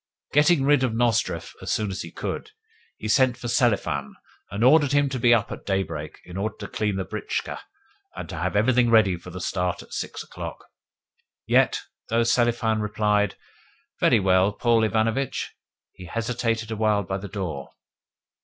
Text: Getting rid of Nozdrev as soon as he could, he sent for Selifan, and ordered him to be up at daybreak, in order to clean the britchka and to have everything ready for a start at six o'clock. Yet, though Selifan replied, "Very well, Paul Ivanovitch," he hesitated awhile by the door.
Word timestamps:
Getting 0.33 0.63
rid 0.65 0.83
of 0.83 0.95
Nozdrev 0.95 1.53
as 1.61 1.69
soon 1.69 1.91
as 1.91 2.01
he 2.01 2.09
could, 2.09 2.49
he 2.97 3.07
sent 3.07 3.37
for 3.37 3.47
Selifan, 3.47 4.15
and 4.49 4.63
ordered 4.63 4.93
him 4.93 5.09
to 5.09 5.19
be 5.19 5.31
up 5.31 5.51
at 5.51 5.63
daybreak, 5.63 6.17
in 6.25 6.37
order 6.37 6.55
to 6.57 6.67
clean 6.67 6.95
the 6.95 7.05
britchka 7.05 7.59
and 8.15 8.27
to 8.29 8.35
have 8.37 8.55
everything 8.55 8.89
ready 8.89 9.15
for 9.15 9.29
a 9.29 9.39
start 9.39 9.83
at 9.83 9.93
six 9.93 10.23
o'clock. 10.23 10.65
Yet, 11.45 11.81
though 12.09 12.23
Selifan 12.23 12.81
replied, 12.81 13.35
"Very 13.99 14.19
well, 14.19 14.51
Paul 14.53 14.83
Ivanovitch," 14.83 15.53
he 15.93 16.05
hesitated 16.05 16.71
awhile 16.71 17.03
by 17.03 17.19
the 17.19 17.29
door. 17.29 17.69